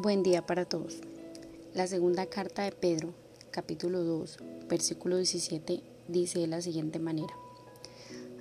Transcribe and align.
Buen 0.00 0.22
día 0.22 0.46
para 0.46 0.64
todos. 0.64 1.00
La 1.74 1.88
segunda 1.88 2.26
carta 2.26 2.62
de 2.62 2.70
Pedro, 2.70 3.14
capítulo 3.50 4.04
2, 4.04 4.38
versículo 4.68 5.16
17, 5.16 5.82
dice 6.06 6.38
de 6.38 6.46
la 6.46 6.62
siguiente 6.62 7.00
manera. 7.00 7.34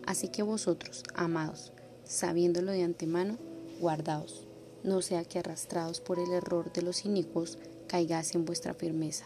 Así 0.06 0.28
que 0.28 0.44
vosotros, 0.44 1.02
amados, 1.16 1.74
sabiéndolo 2.04 2.74
de 2.74 2.84
antemano, 2.84 3.40
guardaos, 3.80 4.46
no 4.84 5.02
sea 5.02 5.26
que 5.26 5.40
arrastrados 5.40 6.00
por 6.00 6.20
el 6.20 6.32
error 6.32 6.72
de 6.74 6.84
los 6.84 7.06
inicuos 7.06 7.58
caigáis 7.88 8.36
en 8.36 8.46
vuestra 8.46 8.76
firmeza. 8.76 9.26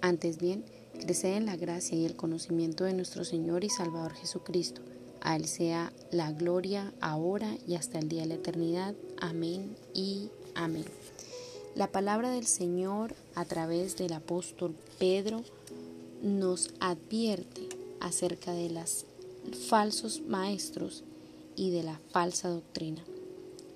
Antes 0.00 0.38
bien, 0.38 0.64
creced 1.00 1.36
en 1.36 1.46
la 1.46 1.56
gracia 1.56 1.98
y 1.98 2.06
el 2.06 2.14
conocimiento 2.14 2.84
de 2.84 2.94
nuestro 2.94 3.24
Señor 3.24 3.64
y 3.64 3.68
Salvador 3.68 4.12
Jesucristo. 4.12 4.80
A 5.22 5.34
Él 5.34 5.48
sea 5.48 5.92
la 6.12 6.30
gloria 6.30 6.94
ahora 7.00 7.58
y 7.66 7.74
hasta 7.74 7.98
el 7.98 8.08
día 8.08 8.22
de 8.22 8.28
la 8.28 8.34
eternidad. 8.34 8.94
Amén 9.20 9.74
y 9.92 10.30
amén. 10.54 10.84
La 11.74 11.90
palabra 11.90 12.30
del 12.30 12.46
Señor 12.46 13.16
a 13.34 13.44
través 13.44 13.96
del 13.96 14.12
apóstol 14.12 14.76
Pedro 15.00 15.42
nos 16.22 16.70
advierte 16.78 17.68
acerca 17.98 18.52
de 18.52 18.70
los 18.70 19.06
falsos 19.68 20.20
maestros 20.20 21.02
y 21.56 21.70
de 21.70 21.82
la 21.82 22.00
falsa 22.10 22.48
doctrina. 22.48 23.02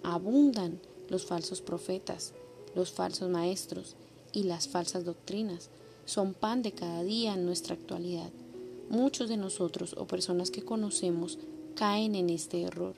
Abundan 0.05 0.79
los 1.09 1.27
falsos 1.27 1.61
profetas, 1.61 2.35
los 2.77 2.93
falsos 2.93 3.31
maestros 3.31 3.97
y 4.33 4.45
las 4.45 4.69
falsas 4.69 5.05
doctrinas. 5.05 5.69
Son 6.05 6.35
pan 6.35 6.63
de 6.63 6.71
cada 6.71 7.03
día 7.03 7.35
en 7.35 7.47
nuestra 7.47 7.75
actualidad. 7.75 8.31
Muchos 8.91 9.29
de 9.29 9.37
nosotros 9.37 9.97
o 9.99 10.07
personas 10.07 10.53
que 10.53 10.63
conocemos 10.63 11.37
caen 11.75 12.15
en 12.15 12.31
este 12.31 12.63
error. 12.63 12.95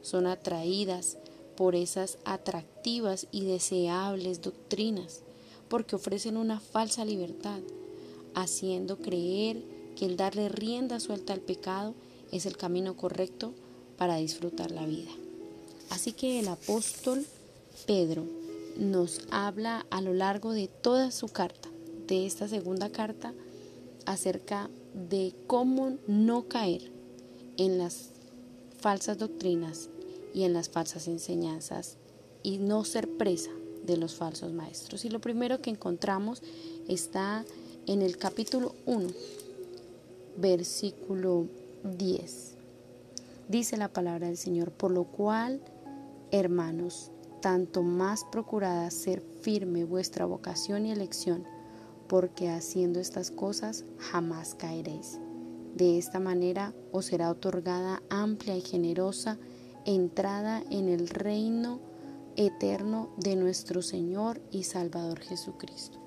Son 0.00 0.28
atraídas 0.28 1.18
por 1.56 1.74
esas 1.74 2.18
atractivas 2.24 3.26
y 3.30 3.44
deseables 3.44 4.42
doctrinas, 4.42 5.22
porque 5.68 5.96
ofrecen 5.96 6.36
una 6.36 6.60
falsa 6.60 7.04
libertad, 7.04 7.60
haciendo 8.34 8.98
creer 8.98 9.62
que 9.96 10.06
el 10.06 10.16
darle 10.16 10.48
rienda 10.48 11.00
suelta 11.00 11.32
al 11.32 11.40
pecado 11.40 11.94
es 12.32 12.46
el 12.46 12.56
camino 12.56 12.96
correcto 12.96 13.52
para 13.96 14.16
disfrutar 14.16 14.70
la 14.70 14.86
vida. 14.86 15.10
Así 15.90 16.12
que 16.12 16.40
el 16.40 16.48
apóstol 16.48 17.24
Pedro 17.86 18.24
nos 18.76 19.20
habla 19.30 19.86
a 19.90 20.00
lo 20.00 20.14
largo 20.14 20.52
de 20.52 20.68
toda 20.68 21.10
su 21.10 21.28
carta, 21.28 21.68
de 22.08 22.26
esta 22.26 22.48
segunda 22.48 22.90
carta, 22.90 23.32
acerca 24.04 24.68
de 24.94 25.34
cómo 25.46 25.96
no 26.06 26.48
caer 26.48 26.90
en 27.56 27.78
las 27.78 28.10
falsas 28.80 29.18
doctrinas 29.18 29.88
y 30.34 30.42
en 30.42 30.52
las 30.52 30.68
falsas 30.68 31.08
enseñanzas 31.08 31.96
y 32.42 32.58
no 32.58 32.84
ser 32.84 33.08
presa 33.08 33.52
de 33.86 33.96
los 33.96 34.16
falsos 34.16 34.52
maestros. 34.52 35.04
Y 35.04 35.08
lo 35.08 35.20
primero 35.20 35.62
que 35.62 35.70
encontramos 35.70 36.42
está 36.88 37.44
en 37.86 38.02
el 38.02 38.18
capítulo 38.18 38.74
1, 38.84 39.08
versículo 40.36 41.46
10. 41.84 42.54
Dice 43.48 43.76
la 43.76 43.88
palabra 43.88 44.26
del 44.26 44.36
Señor, 44.36 44.72
por 44.72 44.90
lo 44.90 45.04
cual, 45.04 45.60
hermanos, 46.30 47.10
tanto 47.40 47.82
más 47.82 48.24
procurad 48.24 48.90
ser 48.90 49.22
firme 49.42 49.84
vuestra 49.84 50.24
vocación 50.24 50.86
y 50.86 50.92
elección, 50.92 51.44
porque 52.08 52.48
haciendo 52.48 53.00
estas 53.00 53.30
cosas 53.30 53.84
jamás 53.98 54.54
caeréis. 54.54 55.18
De 55.74 55.98
esta 55.98 56.20
manera 56.20 56.72
os 56.90 57.06
será 57.06 57.30
otorgada 57.30 58.02
amplia 58.08 58.56
y 58.56 58.62
generosa 58.62 59.38
entrada 59.84 60.62
en 60.70 60.88
el 60.88 61.08
reino 61.08 61.80
eterno 62.36 63.10
de 63.16 63.36
nuestro 63.36 63.82
Señor 63.82 64.40
y 64.50 64.64
Salvador 64.64 65.20
Jesucristo. 65.20 65.98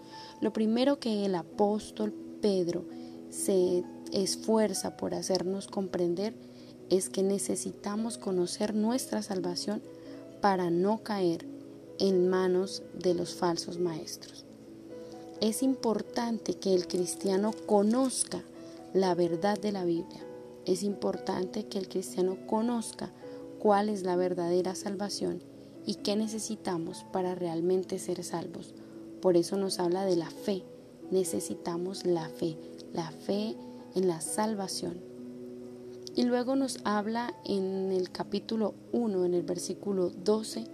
Lo 0.41 0.53
primero 0.53 0.99
que 0.99 1.25
el 1.25 1.35
apóstol 1.35 2.13
Pedro 2.41 2.85
se 3.29 3.83
esfuerza 4.11 4.97
por 4.97 5.13
hacernos 5.13 5.67
comprender 5.67 6.35
es 6.89 7.09
que 7.09 7.23
necesitamos 7.23 8.17
conocer 8.17 8.73
nuestra 8.73 9.21
salvación 9.21 9.81
para 10.41 10.69
no 10.69 11.03
caer 11.03 11.45
en 11.99 12.29
manos 12.29 12.83
de 12.93 13.13
los 13.13 13.35
falsos 13.35 13.79
maestros. 13.79 14.45
Es 15.41 15.63
importante 15.63 16.55
que 16.55 16.73
el 16.73 16.87
cristiano 16.87 17.51
conozca 17.65 18.43
la 18.93 19.13
verdad 19.15 19.59
de 19.59 19.71
la 19.71 19.83
Biblia. 19.83 20.25
Es 20.65 20.83
importante 20.83 21.65
que 21.65 21.77
el 21.77 21.87
cristiano 21.87 22.37
conozca 22.47 23.11
cuál 23.59 23.89
es 23.89 24.03
la 24.03 24.15
verdadera 24.15 24.75
salvación 24.75 25.41
y 25.85 25.95
qué 25.95 26.15
necesitamos 26.15 27.05
para 27.11 27.35
realmente 27.35 27.97
ser 27.99 28.23
salvos. 28.23 28.73
Por 29.21 29.37
eso 29.37 29.57
nos 29.57 29.79
habla 29.79 30.05
de 30.05 30.15
la 30.15 30.29
fe. 30.29 30.63
Necesitamos 31.11 32.05
la 32.05 32.27
fe, 32.29 32.57
la 32.93 33.09
fe 33.11 33.55
en 33.95 34.07
la 34.07 34.21
salvación. 34.21 35.01
Y 36.15 36.23
luego 36.23 36.55
nos 36.55 36.79
habla 36.83 37.33
en 37.45 37.91
el 37.91 38.11
capítulo 38.11 38.73
1, 38.91 39.25
en 39.25 39.33
el 39.33 39.43
versículo 39.43 40.09
12, 40.09 40.65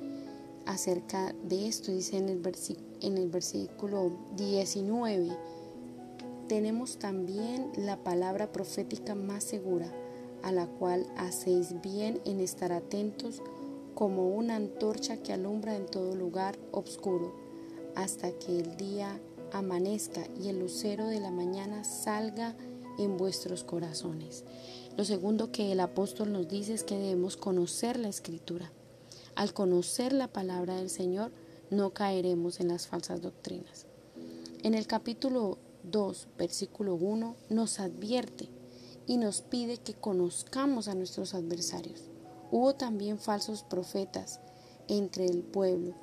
acerca 0.66 1.36
de 1.44 1.68
esto. 1.68 1.92
Dice 1.92 2.18
en 2.18 2.30
el, 2.30 2.42
en 3.02 3.18
el 3.18 3.30
versículo 3.30 4.12
19, 4.36 5.30
tenemos 6.48 6.98
también 6.98 7.72
la 7.78 8.04
palabra 8.04 8.52
profética 8.52 9.16
más 9.16 9.44
segura 9.44 9.92
a 10.44 10.52
la 10.52 10.68
cual 10.68 11.08
hacéis 11.18 11.82
bien 11.82 12.22
en 12.26 12.40
estar 12.40 12.72
atentos 12.72 13.42
como 13.96 14.30
una 14.30 14.56
antorcha 14.56 15.18
que 15.18 15.34
alumbra 15.34 15.76
en 15.76 15.86
todo 15.86 16.16
lugar 16.16 16.58
oscuro, 16.72 17.34
hasta 17.96 18.32
que 18.32 18.60
el 18.60 18.76
día 18.78 19.20
amanezca 19.52 20.24
y 20.42 20.50
el 20.50 20.60
lucero 20.60 21.08
de 21.08 21.20
la 21.20 21.32
mañana 21.32 21.84
salga 21.84 22.56
en 22.98 23.18
vuestros 23.18 23.64
corazones. 23.64 24.44
Lo 24.98 25.06
segundo 25.06 25.52
que 25.52 25.72
el 25.72 25.80
apóstol 25.80 26.32
nos 26.32 26.48
dice 26.48 26.74
es 26.74 26.84
que 26.84 26.98
debemos 26.98 27.38
conocer 27.38 27.98
la 27.98 28.10
escritura. 28.10 28.72
Al 29.36 29.54
conocer 29.54 30.14
la 30.14 30.28
palabra 30.28 30.76
del 30.76 30.90
Señor, 30.90 31.32
no 31.72 31.92
caeremos 31.92 32.60
en 32.60 32.68
las 32.68 32.88
falsas 32.88 33.22
doctrinas. 33.22 33.88
En 34.62 34.74
el 34.76 34.86
capítulo 34.86 35.58
2, 35.84 36.28
versículo 36.38 36.96
1, 36.96 37.36
nos 37.50 37.80
advierte 37.80 38.50
y 39.08 39.18
nos 39.18 39.42
pide 39.42 39.78
que 39.78 39.94
conozcamos 39.94 40.88
a 40.88 40.96
nuestros 40.96 41.34
adversarios. 41.34 42.10
Hubo 42.52 42.76
también 42.76 43.18
falsos 43.18 43.64
profetas 43.64 44.40
entre 44.88 45.26
el 45.26 45.44
pueblo, 45.44 45.96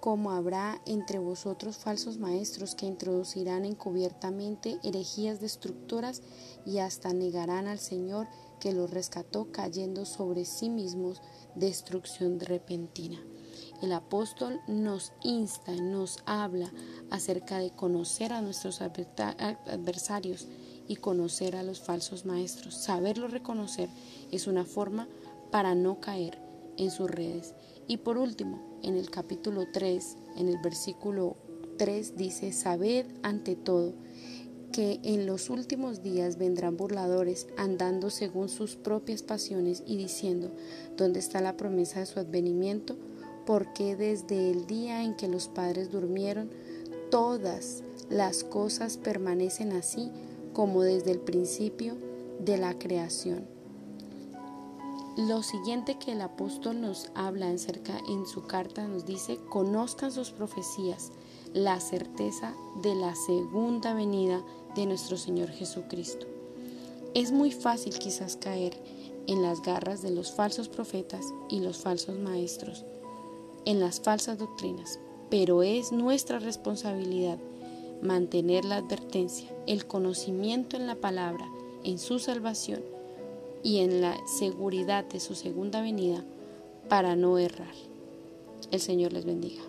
como 0.00 0.32
habrá 0.32 0.82
entre 0.84 1.18
vosotros 1.18 1.78
falsos 1.78 2.18
maestros 2.18 2.74
que 2.74 2.86
introducirán 2.86 3.64
encubiertamente 3.64 4.78
herejías 4.82 5.40
destructoras 5.40 6.22
y 6.66 6.78
hasta 6.78 7.14
negarán 7.14 7.68
al 7.68 7.78
Señor 7.78 8.28
que 8.60 8.72
los 8.72 8.90
rescató 8.90 9.50
cayendo 9.50 10.04
sobre 10.04 10.44
sí 10.44 10.68
mismos 10.68 11.22
destrucción 11.54 12.38
repentina. 12.40 13.18
El 13.80 13.92
apóstol 13.92 14.60
nos 14.66 15.12
insta, 15.22 15.72
nos 15.72 16.18
habla 16.26 16.72
acerca 17.10 17.58
de 17.58 17.70
conocer 17.70 18.32
a 18.32 18.42
nuestros 18.42 18.80
adversarios 18.80 20.48
y 20.88 20.96
conocer 20.96 21.56
a 21.56 21.62
los 21.62 21.80
falsos 21.80 22.24
maestros. 22.24 22.74
Saberlo 22.74 23.28
reconocer 23.28 23.88
es 24.30 24.46
una 24.46 24.64
forma 24.64 25.08
para 25.50 25.74
no 25.74 26.00
caer 26.00 26.38
en 26.76 26.90
sus 26.90 27.10
redes. 27.10 27.54
Y 27.86 27.98
por 27.98 28.18
último, 28.18 28.78
en 28.82 28.96
el 28.96 29.10
capítulo 29.10 29.66
3, 29.72 30.16
en 30.36 30.48
el 30.48 30.58
versículo 30.58 31.36
3 31.78 32.16
dice, 32.16 32.52
sabed 32.52 33.06
ante 33.22 33.56
todo 33.56 33.94
que 34.72 34.98
en 35.04 35.26
los 35.26 35.50
últimos 35.50 36.02
días 36.02 36.36
vendrán 36.36 36.76
burladores 36.76 37.46
andando 37.56 38.10
según 38.10 38.48
sus 38.48 38.74
propias 38.74 39.22
pasiones 39.22 39.84
y 39.86 39.96
diciendo, 39.96 40.50
¿dónde 40.96 41.20
está 41.20 41.40
la 41.40 41.56
promesa 41.56 42.00
de 42.00 42.06
su 42.06 42.18
advenimiento? 42.18 42.96
Porque 43.46 43.94
desde 43.94 44.50
el 44.50 44.66
día 44.66 45.04
en 45.04 45.14
que 45.14 45.28
los 45.28 45.46
padres 45.46 45.92
durmieron, 45.92 46.50
todas 47.08 47.84
las 48.10 48.42
cosas 48.42 48.96
permanecen 48.96 49.70
así 49.72 50.10
como 50.54 50.82
desde 50.82 51.10
el 51.10 51.18
principio 51.18 51.94
de 52.38 52.56
la 52.56 52.78
creación. 52.78 53.46
Lo 55.16 55.42
siguiente 55.42 55.98
que 55.98 56.12
el 56.12 56.22
apóstol 56.22 56.80
nos 56.80 57.10
habla 57.14 57.50
acerca 57.50 57.98
en 58.08 58.26
su 58.26 58.46
carta 58.46 58.88
nos 58.88 59.04
dice, 59.04 59.38
conozcan 59.48 60.10
sus 60.10 60.30
profecías, 60.30 61.12
la 61.52 61.78
certeza 61.78 62.54
de 62.82 62.96
la 62.96 63.14
segunda 63.14 63.94
venida 63.94 64.42
de 64.74 64.86
nuestro 64.86 65.16
Señor 65.16 65.50
Jesucristo. 65.50 66.26
Es 67.14 67.30
muy 67.30 67.52
fácil 67.52 67.96
quizás 67.96 68.36
caer 68.36 68.76
en 69.28 69.40
las 69.40 69.62
garras 69.62 70.02
de 70.02 70.10
los 70.10 70.32
falsos 70.32 70.68
profetas 70.68 71.24
y 71.48 71.60
los 71.60 71.78
falsos 71.78 72.18
maestros, 72.18 72.84
en 73.64 73.78
las 73.78 74.00
falsas 74.00 74.38
doctrinas, 74.38 74.98
pero 75.30 75.62
es 75.62 75.92
nuestra 75.92 76.40
responsabilidad 76.40 77.38
mantener 78.02 78.64
la 78.64 78.78
advertencia, 78.78 79.53
el 79.66 79.86
conocimiento 79.86 80.76
en 80.76 80.86
la 80.86 80.94
palabra, 80.94 81.46
en 81.84 81.98
su 81.98 82.18
salvación 82.18 82.82
y 83.62 83.80
en 83.80 84.00
la 84.00 84.16
seguridad 84.26 85.04
de 85.04 85.20
su 85.20 85.34
segunda 85.34 85.80
venida 85.80 86.22
para 86.88 87.16
no 87.16 87.38
errar. 87.38 87.74
El 88.70 88.80
Señor 88.80 89.12
les 89.12 89.24
bendiga. 89.24 89.62